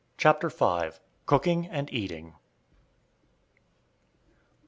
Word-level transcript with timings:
CHAPTER 0.17 0.49
V. 0.49 0.97
COOKING 1.27 1.67
AND 1.67 1.93
EATING. 1.93 2.33